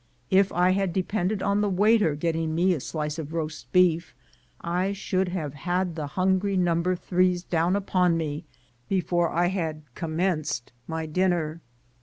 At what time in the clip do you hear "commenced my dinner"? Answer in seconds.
9.93-11.61